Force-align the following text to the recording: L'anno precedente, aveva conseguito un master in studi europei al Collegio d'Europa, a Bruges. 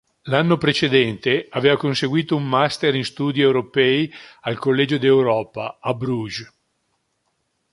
L'anno 0.23 0.57
precedente, 0.57 1.45
aveva 1.51 1.77
conseguito 1.77 2.35
un 2.35 2.49
master 2.49 2.95
in 2.95 3.03
studi 3.05 3.39
europei 3.41 4.11
al 4.41 4.57
Collegio 4.57 4.97
d'Europa, 4.97 5.77
a 5.79 5.93
Bruges. 5.93 6.51